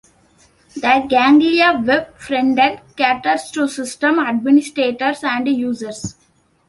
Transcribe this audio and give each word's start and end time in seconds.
The 0.73 1.05
Ganglia 1.07 1.73
web 1.85 2.17
front-end 2.17 2.81
caters 2.97 3.51
to 3.51 3.67
system 3.67 4.17
administrators 4.17 5.19
and 5.23 5.47
users. 5.47 6.15